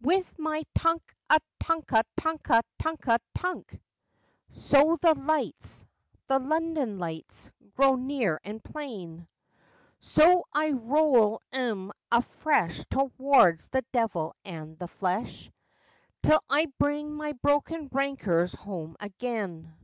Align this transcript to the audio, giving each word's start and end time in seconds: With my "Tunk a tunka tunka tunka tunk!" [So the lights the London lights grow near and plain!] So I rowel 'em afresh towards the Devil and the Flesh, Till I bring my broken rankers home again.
With 0.00 0.38
my 0.38 0.62
"Tunk 0.76 1.02
a 1.28 1.40
tunka 1.58 2.04
tunka 2.16 2.62
tunka 2.78 3.18
tunk!" 3.34 3.80
[So 4.52 4.96
the 5.02 5.16
lights 5.16 5.84
the 6.28 6.38
London 6.38 7.00
lights 7.00 7.50
grow 7.74 7.96
near 7.96 8.40
and 8.44 8.62
plain!] 8.62 9.26
So 9.98 10.44
I 10.52 10.70
rowel 10.70 11.42
'em 11.52 11.90
afresh 12.12 12.84
towards 12.84 13.70
the 13.70 13.82
Devil 13.90 14.36
and 14.44 14.78
the 14.78 14.86
Flesh, 14.86 15.50
Till 16.22 16.40
I 16.48 16.66
bring 16.78 17.14
my 17.16 17.32
broken 17.42 17.88
rankers 17.90 18.54
home 18.54 18.94
again. 19.00 19.74